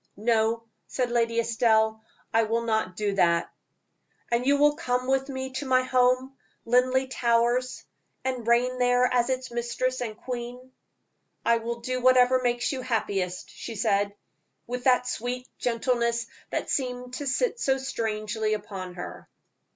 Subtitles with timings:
[0.17, 2.01] "No," said Lady Estelle,
[2.33, 3.51] "I will not do that."
[4.31, 6.35] "And you will come with me to my home,
[6.65, 7.85] Linleigh Towers,
[8.25, 10.71] and reign there as its mistress and queen?"
[11.45, 14.15] "I will do whatever makes you happiest," she said,
[14.65, 19.29] with that sweet gentleness that seemed to sit so strangely upon her.